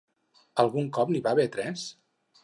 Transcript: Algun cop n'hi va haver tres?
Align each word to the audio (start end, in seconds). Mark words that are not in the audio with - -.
Algun 0.63 0.87
cop 0.97 1.11
n'hi 1.11 1.21
va 1.27 1.33
haver 1.37 1.45
tres? 1.57 1.85